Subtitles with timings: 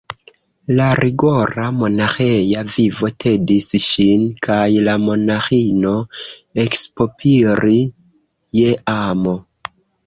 [0.77, 5.95] La rigora monaĥeja vivo tedis ŝin, kaj la monaĥino
[6.67, 7.97] eksopiris
[8.63, 9.41] je amo.